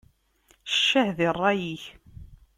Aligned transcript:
Ccah 0.75 1.09
di 1.17 1.27
ṛṛay-ik! 1.35 1.83